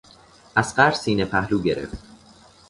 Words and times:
اصغر 0.55 0.91
سینه 0.91 1.25
پهلو 1.25 1.61
گرفت. 1.61 1.97